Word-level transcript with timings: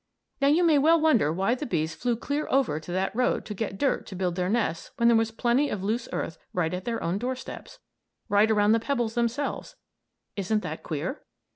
Now, 0.41 0.47
you 0.47 0.63
may 0.63 0.79
well 0.79 0.99
wonder 0.99 1.31
why 1.31 1.53
the 1.53 1.67
bees 1.67 1.93
flew 1.93 2.15
clear 2.15 2.47
over 2.49 2.79
to 2.79 2.91
that 2.91 3.15
road 3.15 3.45
to 3.45 3.53
get 3.53 3.77
dirt 3.77 4.07
to 4.07 4.15
build 4.15 4.33
their 4.33 4.49
nests 4.49 4.89
when 4.97 5.07
there 5.07 5.15
was 5.15 5.29
plenty 5.29 5.69
of 5.69 5.83
loose 5.83 6.09
earth 6.11 6.39
right 6.53 6.73
at 6.73 6.85
their 6.85 7.03
own 7.03 7.19
door 7.19 7.35
steps; 7.35 7.77
right 8.27 8.49
around 8.49 8.71
the 8.71 8.79
pebbles 8.79 9.13
themselves. 9.13 9.75
Isn't 10.35 10.63
that 10.63 10.81
queer? 10.81 11.21